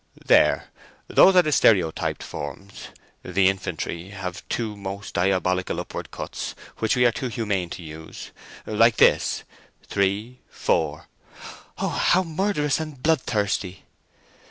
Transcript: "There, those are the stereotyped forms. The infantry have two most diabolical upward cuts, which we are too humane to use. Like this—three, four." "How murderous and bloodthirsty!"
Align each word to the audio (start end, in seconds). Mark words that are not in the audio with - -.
"There, 0.25 0.69
those 1.07 1.35
are 1.35 1.43
the 1.43 1.51
stereotyped 1.51 2.23
forms. 2.23 2.87
The 3.21 3.47
infantry 3.47 4.09
have 4.09 4.41
two 4.49 4.75
most 4.75 5.13
diabolical 5.13 5.79
upward 5.79 6.09
cuts, 6.09 6.55
which 6.79 6.95
we 6.95 7.05
are 7.05 7.11
too 7.11 7.27
humane 7.27 7.69
to 7.69 7.83
use. 7.83 8.31
Like 8.65 8.95
this—three, 8.97 10.39
four." 10.49 11.07
"How 11.77 12.23
murderous 12.23 12.79
and 12.79 13.03
bloodthirsty!" 13.03 13.83